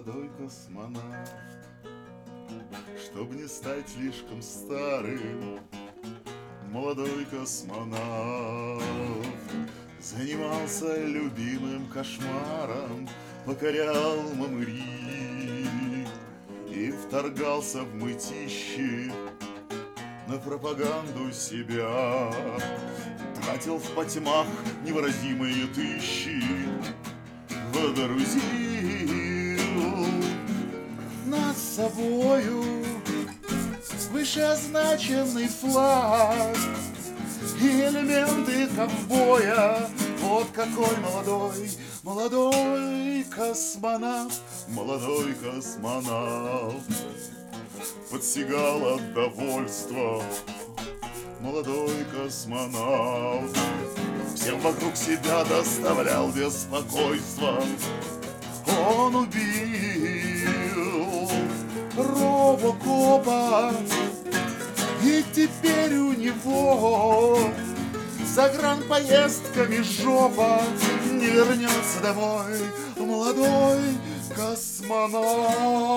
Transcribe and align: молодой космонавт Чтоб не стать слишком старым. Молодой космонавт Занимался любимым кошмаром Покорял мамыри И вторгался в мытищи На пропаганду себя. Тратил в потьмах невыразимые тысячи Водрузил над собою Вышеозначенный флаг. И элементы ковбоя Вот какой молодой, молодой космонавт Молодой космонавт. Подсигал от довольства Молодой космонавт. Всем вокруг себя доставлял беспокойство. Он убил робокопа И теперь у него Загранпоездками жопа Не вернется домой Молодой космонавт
молодой 0.00 0.30
космонавт 0.38 1.32
Чтоб 3.04 3.32
не 3.32 3.46
стать 3.46 3.88
слишком 3.88 4.40
старым. 4.40 5.60
Молодой 6.70 7.26
космонавт 7.26 8.82
Занимался 10.00 11.04
любимым 11.04 11.86
кошмаром 11.88 13.08
Покорял 13.44 14.22
мамыри 14.36 16.06
И 16.68 16.92
вторгался 16.92 17.82
в 17.82 17.94
мытищи 17.94 19.12
На 20.28 20.38
пропаганду 20.38 21.32
себя. 21.32 22.32
Тратил 23.42 23.78
в 23.78 23.90
потьмах 23.94 24.46
невыразимые 24.84 25.66
тысячи 25.74 26.42
Водрузил 27.74 28.70
над 29.10 29.19
собою 31.80 32.64
Вышеозначенный 34.10 35.48
флаг. 35.48 36.56
И 37.60 37.66
элементы 37.66 38.68
ковбоя 38.68 39.88
Вот 40.20 40.48
какой 40.52 40.96
молодой, 40.98 41.70
молодой 42.02 43.24
космонавт 43.24 44.40
Молодой 44.68 45.34
космонавт. 45.34 46.74
Подсигал 48.10 48.94
от 48.94 49.14
довольства 49.14 50.22
Молодой 51.40 52.04
космонавт. 52.12 53.56
Всем 54.34 54.60
вокруг 54.60 54.94
себя 54.94 55.44
доставлял 55.44 56.30
беспокойство. 56.30 57.62
Он 58.66 59.14
убил 59.14 59.89
робокопа 63.10 63.72
И 65.02 65.24
теперь 65.34 65.94
у 65.94 66.12
него 66.12 67.38
Загранпоездками 68.34 69.82
жопа 69.82 70.62
Не 71.10 71.26
вернется 71.26 72.00
домой 72.02 72.58
Молодой 72.96 73.80
космонавт 74.34 75.89